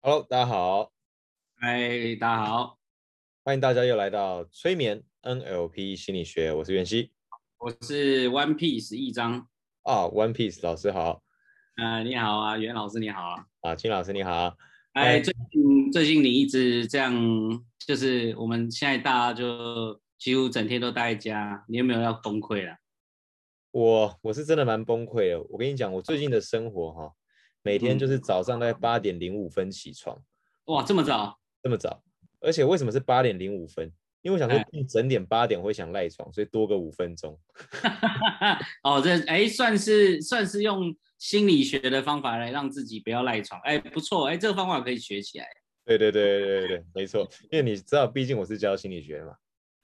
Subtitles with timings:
[0.00, 0.92] Hello，大家好，
[1.56, 2.78] 嗨，大家好，
[3.42, 7.10] 欢迎大家又来到催眠 NLP 心理学，我是袁熙
[7.58, 9.48] 我是 One Piece 一章。
[9.82, 11.20] 啊，One Piece 老师好
[11.76, 13.44] 呃，你好啊，袁老师你好啊。
[13.62, 14.56] 啊，金老师你好，
[14.92, 17.12] 哎，哎最近最近你一直这样，
[17.84, 22.76] 就是我们现在大家就几乎整天都待在家，你有没有要崩溃了？
[23.72, 25.42] 我我是真的蛮崩溃的。
[25.50, 27.12] 我跟你讲，我最近的生活哈，
[27.68, 30.18] 每天嗯就是早上大概八点零五分起床，
[30.64, 31.38] 哇，这么早？
[31.62, 32.02] 这么早，
[32.40, 33.92] 而且为什么是八点零五分？
[34.22, 37.38] 因为我想说整点八点会想赖床，所以多个五分钟。
[38.82, 45.46] 哦，这哎算是算是用心理学的方法来让自己不要赖床，哎，不错，哎，这个方法可以学起来。
[45.84, 49.34] 对对对对对对，没错，因为你知道，毕竟我是教心理学的嘛。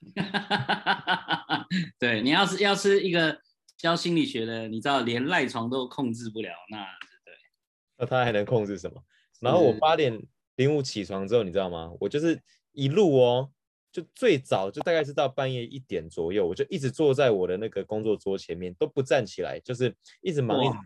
[1.98, 3.38] 对你要是要是一个
[3.78, 7.13] 教心理学的，你知道连赖床都控制不了，那对
[7.96, 9.02] 那他还能控制什么？
[9.40, 10.20] 然后我是八点
[10.56, 11.92] 零五起床之后，你知道吗？
[12.00, 12.40] 我就是
[12.72, 13.50] 一路哦，
[13.92, 20.84] 就最早就大概是到半夜一点左右，我就一直坐在我的那个工作桌前面，都不站起来，就是一直忙一直忙。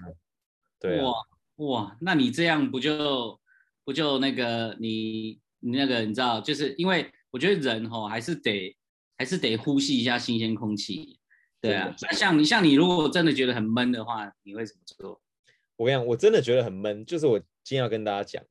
[0.80, 1.12] 对啊，哇
[1.56, 3.38] 哇，那你这样不就
[3.84, 8.76] 不就那个你你那个你知道，就是因为我觉得人吼还是得
[9.16, 11.18] 还是得呼吸一下新鲜空气，
[11.60, 11.94] 对啊。
[12.02, 15.20] 那像你像你如果真的觉得很闷的话，你会怎么做？
[15.78, 18.42] 我跟你讲，我真的觉得很闷，就是我今天要跟大家讲，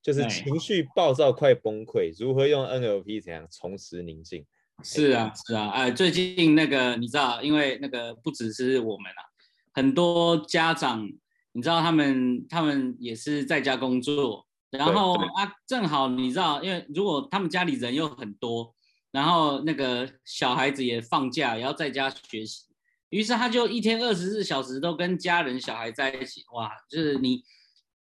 [0.00, 4.46] 就是哎情绪暴躁快崩溃，如何用 NLP 怎样重拾宁静。
[4.84, 9.20] 是啊是啊，哎，最近那个你知道，因为那个不只是我们啊，
[9.74, 11.10] 很多家长
[11.52, 18.72] 你知道他们他们也是在家工作，然后啊正好你知道，因为如果他们家里人又很多，
[19.10, 22.66] 然后那个小孩子也放假，也要在家学习，
[23.10, 27.42] 于是他就一天二十四小时都跟家人小孩在一起，哇，就是你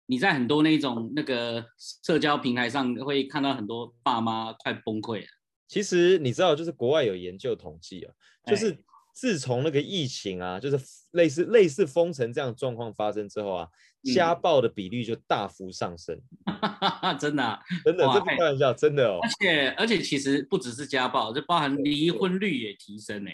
[0.07, 1.65] 你在很多那种那个
[2.05, 5.27] 社交平台上会看到很多爸妈快崩溃了。
[5.69, 8.13] 其实你知道，就是国外有研究统计啊，
[8.47, 8.79] 就哎是
[9.13, 10.79] 自从那个疫情啊，就是
[11.13, 13.69] 类似类似封城这样的状况发生之后啊，
[14.15, 16.21] 家嗯暴的比率就大幅上升。
[17.19, 19.29] 真的啊、 真的，哇这不开玩笑，真的哦而。
[19.41, 23.33] 且而且其实不只是家暴，就包含离婚率也提升哎。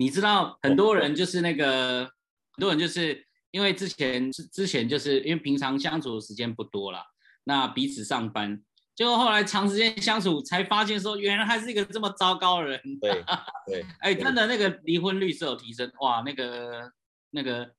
[0.00, 2.04] 你知道很多人就是那个，
[2.52, 7.04] 很多人就是因为之前之之前就是因为平常相处的时间不多啦，
[7.44, 8.62] 那彼此上班，
[8.94, 12.80] 结果后来长时间相处才发现说，原来他是一个这么糟糕的人。
[12.98, 13.22] 对
[13.68, 16.90] 对，哎，真的那个离婚率是有提升哇，那个
[17.32, 17.70] 那个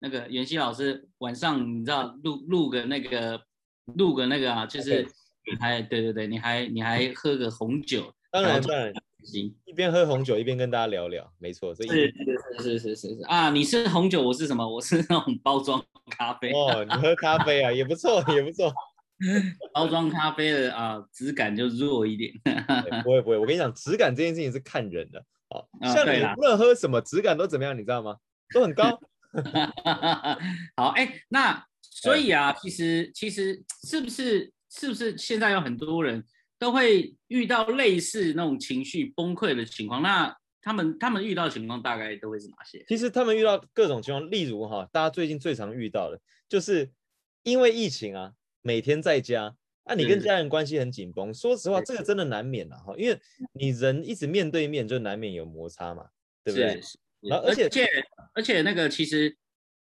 [0.00, 3.40] 那个袁熙老师晚上你知道录录个那个
[3.96, 5.08] 录个那个啊，就是
[5.50, 8.92] 你还对对对，你还你还喝个红酒，当然然后当然，
[9.24, 12.14] 行，一边喝红酒一边跟大家聊聊，没错，是是
[12.58, 14.66] 是是是是啊，你是红酒，我是什么？
[14.66, 18.72] 我是那种包装咖啡，哦，你喝咖啡啊， 也不错，也不错。
[19.74, 22.32] 包装咖啡的啊质感就弱一点。
[22.44, 25.22] 对不会不会，我跟你讲，质感这件事情是看人的。
[25.50, 28.16] 好，像你无论喝什么，质感都怎么样，你知道吗？
[28.54, 28.98] 都很高。
[30.74, 36.24] 好，哎，那所以啊，其实其实是不是是不是现在有很多人
[36.60, 40.02] 都会遇到类似那种情绪崩溃的情况？
[40.02, 42.84] 那他们他们遇到的情况大概都会是哪些？
[42.86, 46.90] 其实他们遇到各种情况，例如哈，大家最近最常遇到的，就是
[47.42, 51.32] 因为疫情啊，每天在家，啊，你跟家人关系很紧绷。
[51.32, 53.18] 说实话，是这个真的难免啊，哈，因为
[53.54, 56.04] 你人一直面对面，就难免有摩擦嘛，
[56.44, 56.78] 对不对？
[57.22, 57.86] 然后而且而且
[58.34, 59.34] 而且那个其实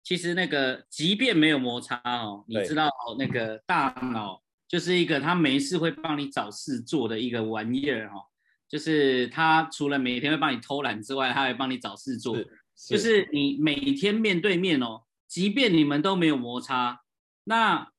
[0.03, 8.25] 其实那个即便没有摩擦哦，你知道那个大脑就是一个他没事会帮你找事做的一个玩意儿哦，
[8.67, 12.35] 就是他除了每天会帮你偷懒之外，他还帮你找事做。
[12.35, 12.47] 是
[12.89, 17.01] 就是你每天面对面哦，即便你们都没有摩擦，
[17.45, 17.91] 那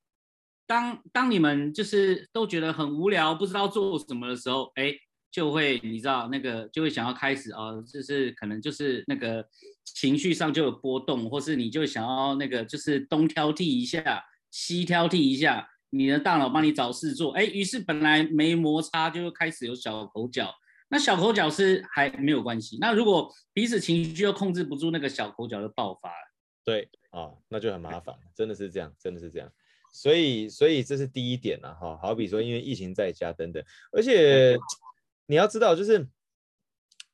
[0.66, 4.94] 当当你们就是都觉得很无聊，不知道做什么的时候，哎，
[5.32, 9.44] 就会你知道那个就会想要开始哦，就是可能就是那个
[9.84, 20.52] 情绪上就有波动，或是你就想要那个就是东挑剔一下，西挑剔一下，你的大脑帮你找事做，哎，于是本来没摩擦就开始有小口角。
[20.90, 26.32] 那小口角是还没有关系，那如果彼此情绪又控制不住，那个小口角就爆发了。
[26.64, 29.52] 对啊，那就很麻烦，真的是这样，真的是这样。
[29.92, 33.62] 所以，所以这是第一点啊，哈，好比说因为疫情在家等等，
[33.92, 34.56] 而且
[35.26, 36.08] 你要知道，就是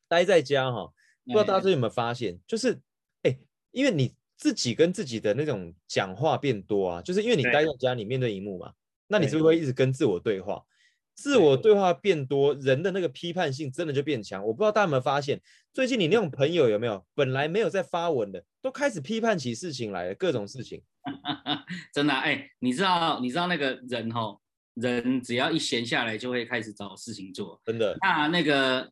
[0.06, 0.92] 待在家哈，
[1.24, 2.80] 不知道大家有没有发现，就是
[3.22, 3.36] 哎，
[3.72, 8.72] 因为你自己跟自己的那种讲话变多啊，就是因为你待在家，里面对荧幕嘛，
[9.08, 10.62] 那你是不是会一直跟自我对话？
[11.14, 14.44] 自我对话变多，人的那个批判性真的就变强。
[14.44, 15.40] 我不知道大家有没有发现，
[15.72, 20.82] 最近你那种朋友有没有，本来没有在发文的，都开始批判起事情来了，各种事情。
[21.94, 24.40] 真的啊哎、你知道你知道那个人吼，
[24.74, 27.60] 人只要一闲下来，就会开始找事情做。
[27.64, 28.90] 真的，那那个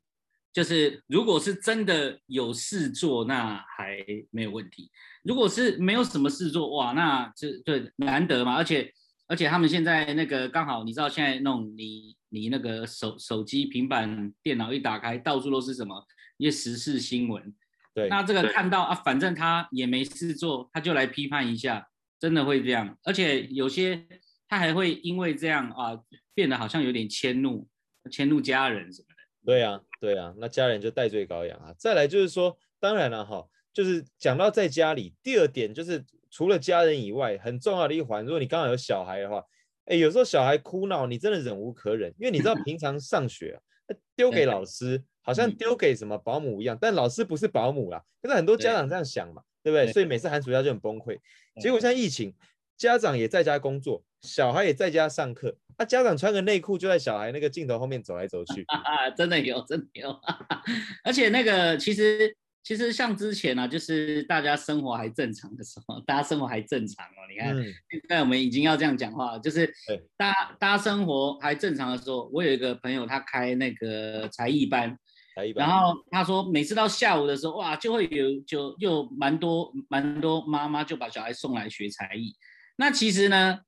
[0.52, 3.96] 就是，如果是真的有事做，那还
[4.30, 4.90] 没有问题；
[5.22, 8.54] 如果是没有什么事做，哇，那这对难得嘛。
[8.54, 8.92] 而且
[9.26, 16.06] 而且他们现在那个刚好，你知道现在那种你你那个手手机、平板、电脑一打开，到处都是什么
[16.36, 17.54] 一些时事新闻。
[17.94, 21.88] 对，那这个看到啊，反正他也没事做，他就来批判一下，
[22.20, 22.98] 真的会这样。
[23.04, 24.06] 而且有些
[24.48, 25.98] 他还会因为这样啊，
[26.34, 27.66] 变得好像有点迁怒，
[28.10, 29.06] 迁怒家人什么
[29.44, 29.52] 的。
[29.52, 31.74] 对啊，对啊，那家人就戴罪羔羊啊。
[31.76, 39.44] 再来就是说，当然了哈，就是讲到在家里，第二点就是除了家人以外，很重要的一环，如果你刚好有小孩的话，
[39.86, 43.58] 哎，有时候小孩哭闹，你真的忍无可忍，因为你知道平常上学啊，
[44.14, 48.02] 丢给老师，好像丢给什么保姆一样，但老师不是保姆啦。
[48.22, 49.86] 可是很多家长这样想嘛，对不对？
[49.86, 51.18] 对所以每次寒暑假就很崩溃。
[51.60, 52.32] 结果像疫情，
[52.76, 58.64] 家长也在家工作，小孩也在家上课，啊，家长穿个内裤就在小孩那个镜头后面走来走去。
[58.70, 60.16] 啊，真的有，真的有，
[61.04, 67.18] 而且那个其实其实像之前啊，就是大家生活还正常的时候，大家生活还正常哦。
[67.28, 69.66] 你看，嗯，现在我们已经要这样讲话了，就是
[70.16, 74.96] 大家大家生活还正常的时候，我有一个朋友他开那个才艺班，
[75.34, 75.66] 来一般。
[75.66, 82.36] 然后他说每次到下午的时候，哇，就会有就又蛮多蛮多妈妈就把小孩送来学才艺。
[82.76, 83.58] 那其实呢，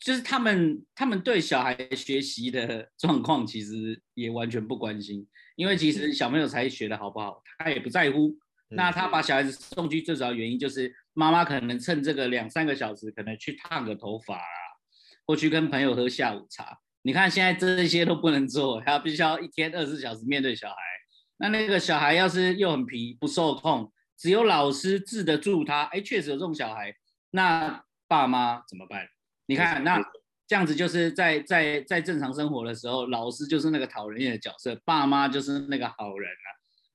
[0.00, 8.36] 就是他们他们对小孩学习的状况其实也完全不关心，因为其实小朋友才学的好不好，他也不在乎。
[8.70, 14.42] 那嗯他把小孩子送去最主要原因就是妈妈可能趁这个两三个小时，可能去烫个头发啊，
[15.26, 16.78] 或去跟朋友喝下午茶。
[17.02, 20.76] 你看现在这些都不能做，他必须要一天二十四小时面对小孩。
[21.38, 26.94] 那那个小孩要是又很皮不受控，只有老师治得住他，哎，确实有这种小孩，
[27.30, 29.08] 那爸妈怎么办？
[29.48, 29.98] 你看，那
[30.46, 36.48] 这样子就是在在在正常生活的时候，老师就是那个讨人厌的角色，爸妈就是那个好人啊。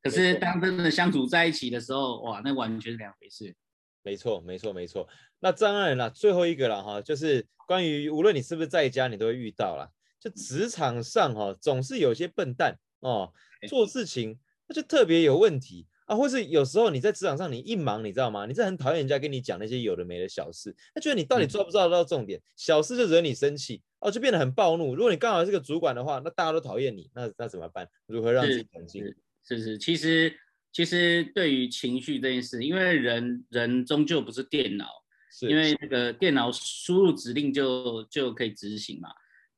[0.03, 3.55] 可是当真的相处在一起的时候，哇，那完全是两回事。
[4.03, 5.07] 没错，没错，没错。
[5.39, 9.89] 那当然了，最后一个了哈，就是关于无论你是不是在家，你都会遇到啦。
[10.19, 13.33] 就职场上哈，总是有些笨蛋哦，
[13.67, 18.45] 做事情那就特别有问题啊，或是有时候你在职场上你一忙，你知道吗？
[18.45, 24.95] 你是很讨厌人家跟你讲那些有的没的小事，他觉得你到底嗯抓不抓得到重点，小事就惹你生气哦，就变得很暴怒。
[24.95, 27.87] 如果你刚好是个主管的话，那大家都讨厌你，那那怎么办？
[28.05, 29.03] 如何让自己冷静？
[29.45, 30.33] 是是是，其实
[30.71, 34.85] 其实对于情绪这件事，因为人人终究不是电脑，
[35.31, 39.09] 是因为那个电脑输入指令就就可以执行嘛。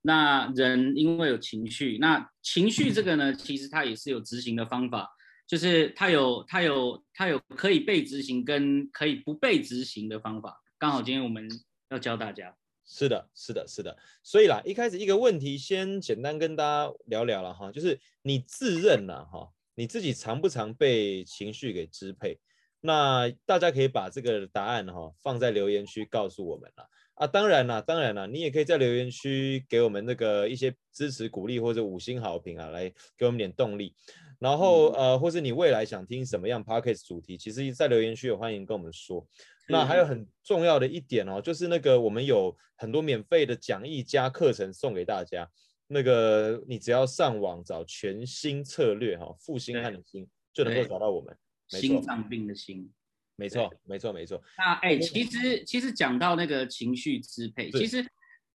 [0.02, 5.10] 那人因为有情绪，那情绪这个呢，其实它也是有执行的方法，
[5.48, 10.62] 就是它有它有它有可以被执行跟可以不被执行的方法。
[10.78, 11.48] 刚好今天我们
[11.90, 12.56] 要教大家。
[12.88, 13.98] 是的，是的，是的。
[14.22, 22.38] 所以啦，一开始一个问题，先简单跟大家聊聊了哈，就是你自认呐哈，你自己常不常被情绪给支配？
[22.82, 26.88] 那大家可以把这个答案哈放在留言区告诉我们了。
[27.16, 33.96] 啊，当然啦，当然啦，你也可以在留言区给我们那个一些支持、鼓励或者五星好评啊，来给我们点动力。
[34.40, 39.26] 然后呃，或是你未来想听什么样 podcast 主题，其实在留言区也欢迎跟我们说。
[39.68, 45.50] 那还有很重要的一点哦，就是那个我们有很多免费的讲义加课程送给大家。
[45.88, 51.36] 那个你只要上网找全新策略哈，复兴汉的心就能够找到我们。
[51.68, 52.92] 心脏病的心。
[53.36, 54.42] 没错，没错，没错。
[54.58, 58.06] 那哎、其实其实讲到那个情绪支配，其实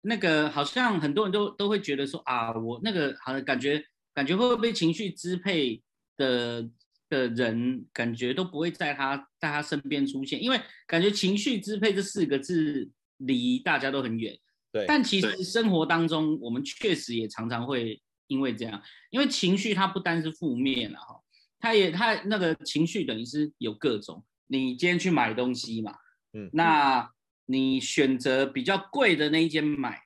[0.01, 3.84] 那个好像很多人都都会觉得说啊，我那个好像感觉
[4.20, 5.82] 感觉会被情绪支配
[6.18, 6.70] 的
[7.08, 14.38] 的人，感觉都不会在他在他身边出现，因为感觉情绪支配这四个字离大家都很远。
[14.74, 21.22] 对，但其实生活当中，我们确实也常常会因为这样，因为情绪它不单是负面了哈，
[21.58, 24.22] 它也它那个情绪等于是有各种。
[24.48, 25.96] 你今天去买东西嘛，
[26.34, 27.10] 嗯那
[27.46, 30.02] 你选择比较贵的那一间买，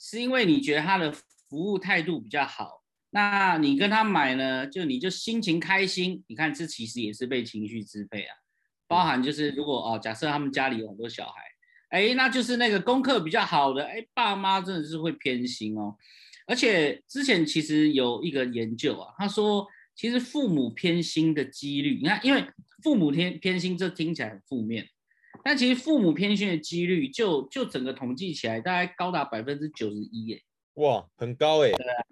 [0.00, 2.77] 是因为你觉得它的服务态度比较好。
[3.10, 6.22] 那你跟他买呢，就你就心情开心。
[6.26, 8.34] 你看，这其实也是被情绪支配啊，
[8.86, 11.42] 包含就是如果哦，假设他们家里有很多小孩。
[11.90, 15.96] 哎，那就是那个功课比较好的，哎，爸妈真的是会偏心哦。
[16.46, 22.44] 而且之前其实有一个研究啊，他说其实父母偏心的几率，你看，因为
[22.82, 24.86] 父母偏偏心，这听起来很负面，
[25.42, 30.42] 但其实父母偏心的几率就就整个统计起来，大概高达百分之九十一耶。
[30.74, 32.04] 哇，很高哎、对啊，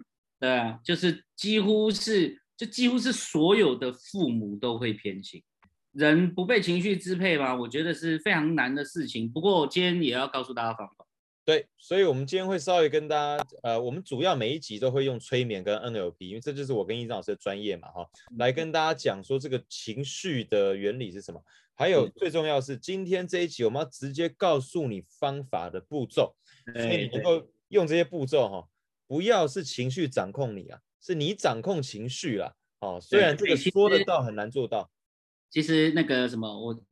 [0.83, 5.43] 就是几乎是就几乎是所有的父母都会偏心。
[5.91, 9.27] 人不被情绪支配吧，我觉得是非常难的事情。
[9.27, 11.05] 不过今天也要告诉大家方法。
[11.43, 18.05] 对，所以，我们今天会稍微跟大家，呃，我们主要每一集都会用催眠跟 NLP，因为这就是我跟易章老师的专业嘛，哈，
[18.37, 21.41] 来跟大家讲说这个情绪的原理是什么。
[21.73, 26.35] 还有最重要是，今天这一集我们要直接告诉你方法的步骤，
[26.73, 28.67] 所以你能够用这些步骤，哈，
[29.07, 34.91] 不要是情绪掌控你啊，是你掌控情绪啦，哦，虽然这个说得到，很难做到。
[35.49, 36.83] 其实那个什么，我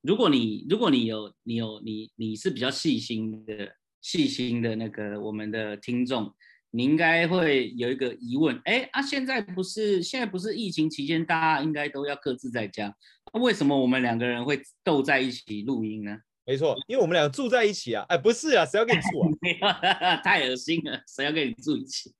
[0.00, 3.74] 如果你如果你有你有你你是比较细心的。
[4.04, 6.30] 细心的那个我们的听众，
[6.72, 12.94] 你应该会有一个疑问，哎啊，现在不是现在不是疫情期间，大家应该都要各自在家，
[13.32, 16.18] 那为什么我们两个人会斗在一起录音呢？
[16.46, 19.20] 没错，因为我们两个住在一起啊，哎，不是啊，谁要跟你住
[19.64, 20.16] 啊？
[20.22, 22.12] 太恶心了，谁要跟你住一起？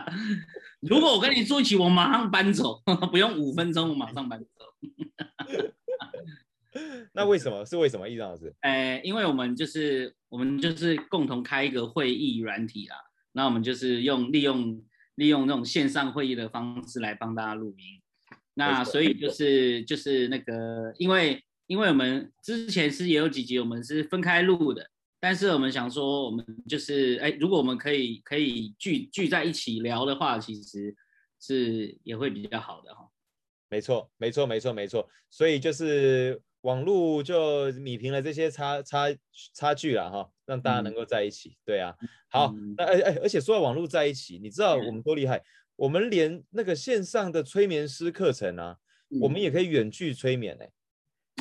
[0.82, 4.48] 如果我跟你住一起，我马上搬走，不用五分钟，我马上搬走。
[7.14, 8.54] 那为什么是为什么，易章老师？
[8.60, 12.96] 哎，因为我们就是我们就是共同开一个会议软体啦，
[13.32, 14.84] 那我们就是用利用
[15.14, 18.02] 利用那种线上会议的方式来帮大家录音。
[18.52, 30.94] 那所以就是就是那个，因为因为我们之前是也有几集我们是分开录的，但是我们想说我们就是哎，如果我们可以可以聚聚在一起聊的话，其实
[31.40, 33.08] 是也会比较好的哈。
[33.68, 35.08] 没错，没错，没错，没错。
[35.30, 36.40] 所以就是。
[36.62, 39.06] 网络就米平了这些差差
[39.54, 41.56] 差距了哈，让大家能够在一起。
[41.64, 41.94] 对啊，
[42.28, 45.40] 好，那哎哎，而且说到网络在一起，你知道我们多厉害？
[45.76, 48.76] 我们连那个线上的催眠师课程啊，
[49.20, 50.68] 我们也可以远距催眠哎。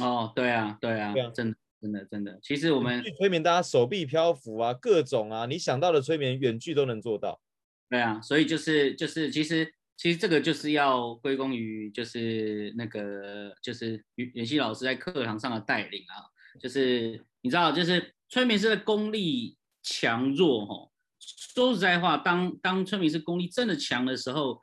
[0.02, 2.40] 哦，对啊，对啊，真的真的真的。
[2.42, 7.42] 其实我们催眠大家手臂漂浮啊，各种啊，你想到的催眠远距都能做到。
[7.90, 9.74] 对啊，所以就是就是其实。
[9.98, 16.20] 其实这个就是要归功于，就是那个就是袁袁熙老师在课堂上的带领啊，
[16.60, 20.92] 就是你知道，就是催眠师的功力强弱哈。
[21.18, 24.60] 说实在话，当当催眠师功力真的强的时候，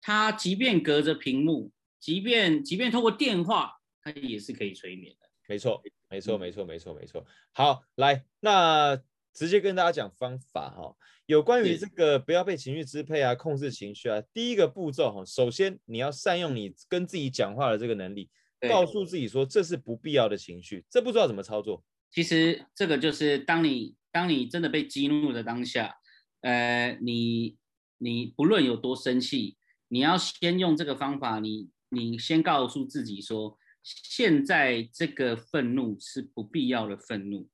[0.00, 1.70] 他即便隔着屏幕，
[2.00, 3.70] 即便即便透过电话，
[4.02, 5.28] 他也是可以催眠的。
[5.48, 7.26] 没错，没错，没错，没错，没错。
[7.52, 8.96] 好，来，那
[9.32, 10.96] 直接跟大家讲方法哈。
[11.26, 18.28] 有关于这个不要被情绪支配啊，控制情绪啊，第一个步骤哈，首先你要善用你跟自己讲话的这个能力，
[18.68, 20.84] 告诉自己说这是不必要的情绪。
[20.90, 21.84] 这不知道怎么操作。
[22.10, 25.96] 其实这个就是当你当你真的被激怒的当下，
[26.42, 27.56] 呃，你
[27.98, 29.56] 你不论有多生气，
[29.88, 37.48] 你要先用这个方法，你你先告诉自己说，现在这个愤怒是不必要的愤怒。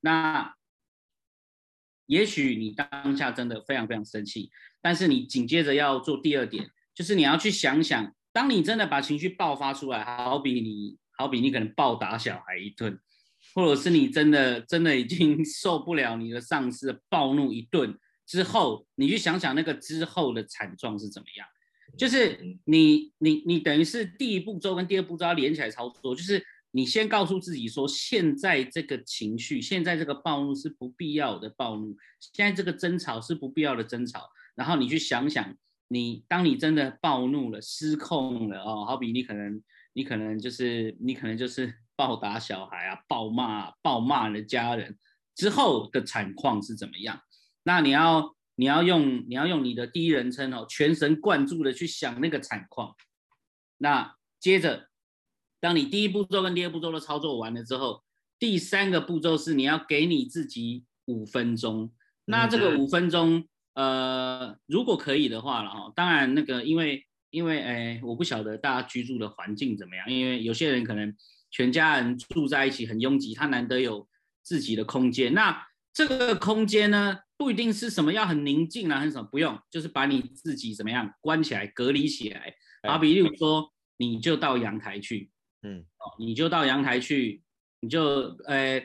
[0.00, 0.54] 那
[2.06, 4.50] 也许你当下真的非常非常生气，
[4.82, 12.98] 但是你紧接着要做第二点，就是你要去想想，当你真的把情绪爆发出来，好比你好比你可能暴打小孩一顿，
[13.54, 21.46] 或者是你真的真的已经 受不了你的上司暴怒一顿之后，你去想想那个之后的惨状是怎么样，
[21.96, 26.44] 就是你你你等于是第一步骤跟第二步骤要连起来操作，就是。
[26.76, 34.28] 你先告诉自己说，现在这个情绪，现在这个暴怒是不必要的暴怒，现在这个争吵是不必要的争吵。
[34.56, 35.54] 然后你去想想，
[35.86, 44.98] 你当你真的暴怒了、失控了哦，好比你可能，你可能就是你可能就是暴打小孩啊、暴骂、暴骂你的家人
[45.36, 47.20] 之后的惨况是怎么样？
[47.62, 52.94] 那你要你要用你要用你的第一人称哦，全神贯注的去想那个惨况。
[53.78, 54.88] 那接着。
[55.60, 58.04] 当你第一步骤跟第二步骤都操作完了之后，
[58.38, 61.90] 第三个步骤是你要给你自己五分钟。
[62.26, 71.16] 那这个五分钟，呃，如果可以的话了哈，当然那个因为因为哎，我不晓得大家居住的环境怎么样，因为有些人可能
[71.50, 74.06] 全家人住在一起很拥挤，他难得有
[74.42, 75.32] 自己的空间。
[75.32, 82.52] 那这个空间呢，不一定是什么要很宁静啊，很什么不用，就是把你自己怎么样关起来、隔离起来。
[82.86, 85.30] 好比例如说，你就到阳台去。
[85.62, 87.42] 嗯，哦，你就到阳台去，
[87.80, 88.82] 你就，呃，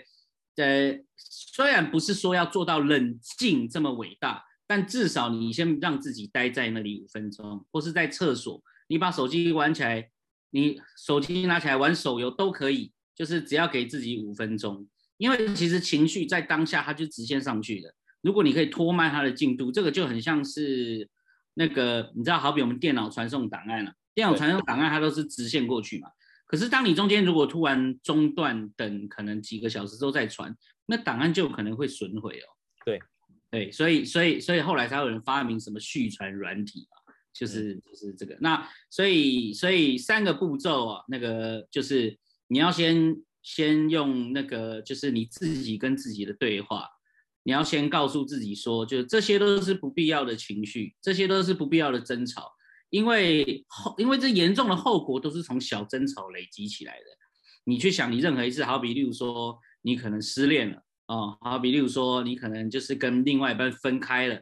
[0.56, 10.10] 呃，虽然不是说要做到冷静这么伟大，但至少你先让自己待在那里五分钟，或是在厕所，你把手机玩起来，
[10.52, 14.88] 你手机拿起来玩手游都可以，就是只要给自己五分钟，
[15.20, 21.08] 因为其实情绪在当下它就直线上去的，如果你可以拖慢它的进度，这个就很像是
[21.54, 26.08] 那个，你知道，好比我们电脑传送档案了，电脑传送档案它都是直线过去嘛。
[26.46, 30.56] 可是，当你中间如果突然中断，等可能几个小时之后再传，
[30.88, 32.48] 那档案就可能会损毁哦。
[32.86, 33.00] 对，
[33.52, 38.36] 对，所以，所以，所以后来才有人发明什么续传软体嘛，就是就是这个。
[38.42, 46.88] 那所以，所以三个步骤啊，那个就是你要先先用那个，就是你自己跟自己的对话，
[47.44, 52.52] 你要先告诉自己说，就这些都是不必要的情绪，这些都是不必要的争吵，
[52.90, 57.06] 因为后因为这严重的后果都是从小争吵累积起来的。
[57.66, 64.42] 你去想，你任何一次，好比例如说你可能失恋了哦，好比例如说你可能就是跟另外一半分开了，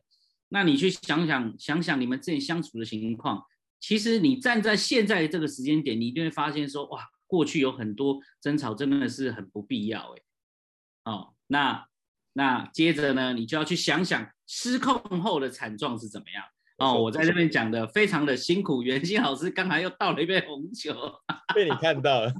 [0.50, 3.44] 那你去想想想想你们之前相处的情况，
[3.80, 11.86] 其实你站在现在这个时间点，你一定会发现说，哇，过去有很多争吵真的是很不必要哎，哦，那
[12.34, 16.43] 那接着呢，你就要去想想失控后的惨状是怎么样
[16.77, 17.01] 哦。
[17.01, 20.96] 我在这边讲的非常的辛苦，袁心老师刚才又倒了一杯红酒，
[21.53, 22.34] 被你看到了。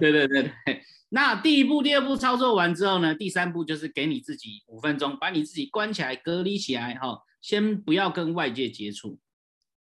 [0.00, 9.18] 对对对对，那第一步、第二步操作完之后呢，第三步就是给你自己五分钟，把你自己关起来、隔离起来，哈，先不要跟外界接触。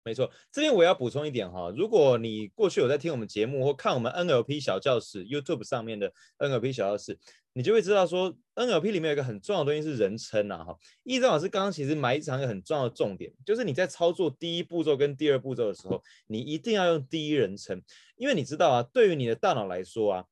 [0.05, 7.17] 没错，这边我要补充一点哈，如果你过去有在听我们节目或看我们 NLP 小教室 YouTube 上面的 NLP 小教室，
[7.53, 10.77] 你就会知道说 NLP 里面有一个很重要的东西是人称呐哈。
[11.05, 17.81] 易正老师刚刚其实埋藏一个很重要的重点，就是你在操作第一步骤跟第二步骤的时候，你一定要用第一人称，
[18.17, 20.25] 因为你知道啊，对于你的大脑来说啊，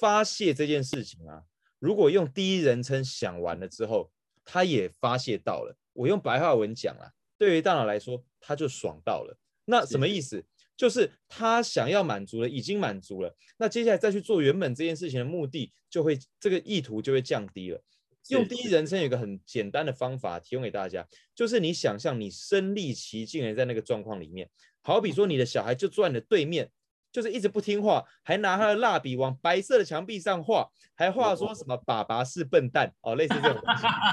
[0.00, 1.42] 发泄这件事情啊，
[1.78, 4.10] 如果用第一人称想完了之后，
[4.42, 5.76] 它也发泄到了。
[5.92, 7.12] 我用白话文讲啊。
[7.38, 9.38] 对于大脑来说，他就爽到了。
[9.66, 10.44] 那什么意思？
[10.76, 13.34] 就是他想要满足了，已经满足了。
[13.56, 17.82] 那接下来再去做原本这件事情的目的，就会这个意图就会降低了。
[18.28, 21.04] 用第一人称有一个很简单的方法提供给大家，
[21.34, 24.48] 就是你想象你身历其境的在那个状况里面，
[24.80, 26.70] 好比说你的小孩就坐在你的对面，
[27.10, 33.60] 就是一直不听话，还拿他的蜡笔往白色的墙壁上画，还画说什么“爸爸是笨蛋”哦，类似这种，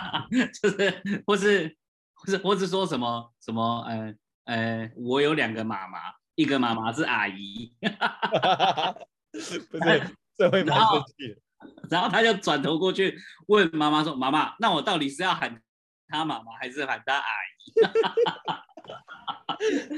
[0.64, 1.78] 就是或是。
[2.26, 4.16] 或者或者说什么什么，呃
[4.46, 6.00] 呃，我有两个妈妈，
[6.36, 7.74] 一个妈妈是阿姨，
[9.32, 10.02] 不是，
[10.38, 11.36] 这会蛮生气。
[11.90, 13.18] 然后他就转头过去
[13.48, 15.60] 问妈妈说：“妈妈，那我到底是要喊
[16.08, 17.74] 他妈妈，还是喊他阿姨？”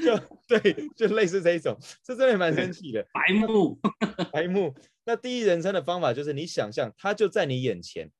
[0.00, 0.16] 就
[0.46, 3.06] 对，就类似这一种，这真的蛮生气的。
[3.12, 3.78] 白目，
[4.32, 4.74] 白目。
[5.04, 8.10] 那第一人称的方法就是你想象他就在你眼前。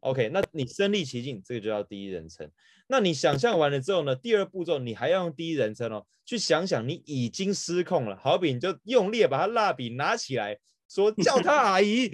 [0.00, 2.50] OK，那你身临其境，这个就叫第一人称。
[2.88, 4.16] 那你想象完了之后呢？
[4.16, 8.16] 第二步骤你还要用第一人称哦，去想想你已经失控了。
[8.16, 12.10] 好比你就用力把他蜡笔拿起来，说叫他 阿姨，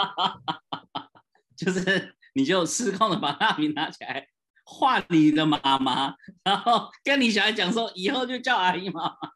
[1.56, 4.26] 就是你就失控的把蜡笔拿起来
[4.64, 9.16] 画你的妈妈，然后跟你小孩讲说以后就叫阿姨妈妈。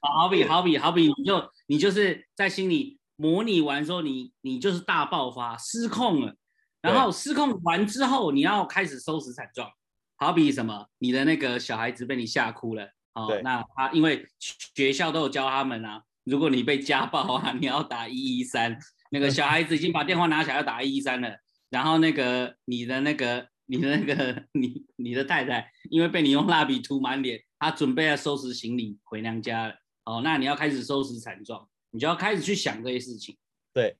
[0.00, 2.96] 好比好比好比你就你就是在心里。
[3.20, 6.36] 模拟完之后，你你就是大爆发，失控了。
[6.80, 9.70] 然后失控完之后，你要开始收拾惨状。
[10.16, 14.26] 好比什么，你的那个小孩子被你吓哭了，哦，那他因为
[14.74, 18.78] 学校都有教他们啊，如果你被家暴啊， 你要打一一三。
[19.10, 21.36] 那个小孩子已经把电话拿起来要打一一三了。
[21.70, 29.74] 然后那个你的那个你的那个 你你的太太，因为被你用蜡笔涂满脸，她准备要收拾行李回娘家了。
[30.04, 31.68] 哦，那你要开始收拾惨状。
[31.90, 33.36] 你就要开始去想这些事情。
[33.72, 33.96] 对，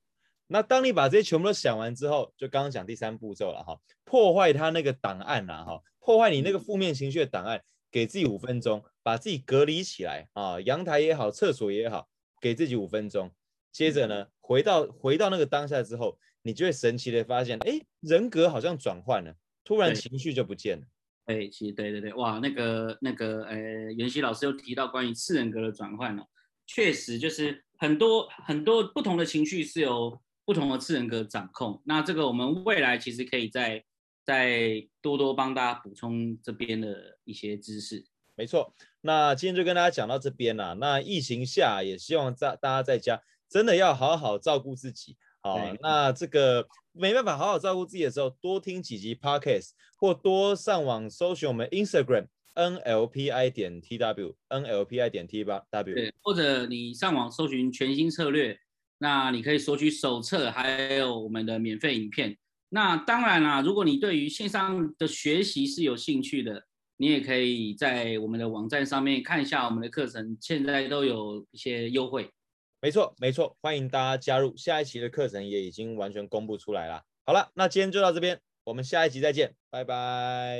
[0.48, 12.08] 那当你把这些全部都想完之后，就刚刚讲第三步骤了哈，破坏他那个档案呐哈，破坏你那个负面情绪的档案，给自己五分钟，把自己隔离起来啊，阳台也好，厕所也好，
[12.40, 13.30] 给自己五分钟。
[13.70, 20.86] 接着呢，回到回到那个当下之后，你就会神奇的发现，哎，人格好像转换了，突然情绪就不见了。
[21.26, 23.56] 哎，其实对对对，哇，那个那个呃，
[23.92, 26.24] 袁熙老师又提到关于次人格的转换了。
[26.66, 31.82] 确实，就是很多很多不同的情绪是由不同的次人格掌控。
[31.84, 33.84] 那这个我们未来其实可以再
[34.24, 38.02] 再多多帮大家补充这边的一些知识。
[38.34, 40.74] 没错，那今天就跟大家讲到这边了。
[40.76, 45.18] 那疫情下，也希望在大家在家真的要好好照顾自己。
[45.42, 52.28] 好，那这个没办法好好照顾自己的时候，多听几集 Podcast，或多上网搜寻我们 Instagram。
[52.54, 58.58] NLPI 点 TW，NLPI 点 T 八 W，对，或者你上网搜寻全新策略，
[58.98, 62.36] 那你可以索取手册，还有我们的免费影片。
[62.70, 66.64] 那当然啦，如果你对于线上的学习是有兴趣的，
[66.96, 72.28] 你也可以在我们的网站上面看一下我们的课程，现在都有一些优惠。
[72.80, 74.56] 没错，没错，欢迎大家加入。
[74.56, 77.02] 下一期的课程也已经完全公布出来了。
[77.24, 80.58] 好了，那今天就到这边，我们下一集再见，拜拜。